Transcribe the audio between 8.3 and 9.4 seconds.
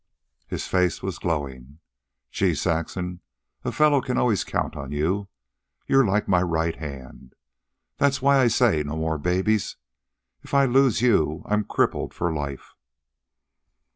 I say no more